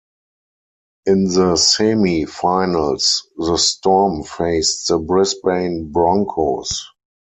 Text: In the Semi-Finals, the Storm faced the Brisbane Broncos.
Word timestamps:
In 1.05 1.25
the 1.25 1.55
Semi-Finals, 1.57 3.27
the 3.37 3.55
Storm 3.57 4.23
faced 4.23 4.87
the 4.87 4.97
Brisbane 4.97 5.91
Broncos. 5.91 6.89